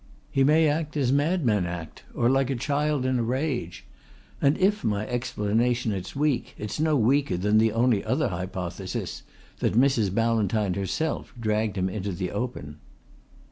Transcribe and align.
He 0.31 0.43
may 0.43 0.67
act 0.67 0.97
as 0.97 1.11
madmen 1.11 1.67
act, 1.67 2.01
or 2.15 2.27
like 2.27 2.49
a 2.49 2.55
child 2.55 3.05
in 3.05 3.19
a 3.19 3.23
rage. 3.23 3.85
And 4.41 4.57
if 4.57 4.83
my 4.83 5.05
explanation 5.07 5.91
is 5.91 6.15
weak 6.15 6.55
it's 6.57 6.79
no 6.79 6.95
weaker 6.95 7.37
than 7.37 7.59
the 7.59 7.71
only 7.71 8.03
other 8.03 8.29
hypothesis: 8.29 9.21
that 9.59 9.73
Mrs. 9.75 10.11
Ballantyne 10.11 10.73
herself 10.73 11.31
dragged 11.39 11.77
him 11.77 11.87
into 11.87 12.13
the 12.13 12.31
open." 12.31 12.77